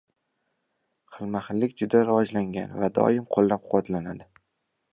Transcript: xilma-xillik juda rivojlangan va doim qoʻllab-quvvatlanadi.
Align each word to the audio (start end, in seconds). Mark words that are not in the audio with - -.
xilma-xillik 1.17 1.75
juda 1.81 2.01
rivojlangan 2.07 2.73
va 2.85 2.89
doim 2.97 3.29
qoʻllab-quvvatlanadi. 3.37 4.29